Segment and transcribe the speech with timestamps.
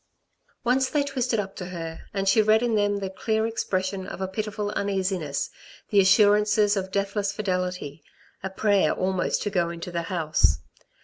[0.63, 4.19] Once they twisted up to her and she read in them the clear expression of
[4.19, 5.51] a pitiful uneasiness,
[5.91, 8.01] the assurance of deathless fidelity,
[8.41, 10.61] a prayer almost to go into the house.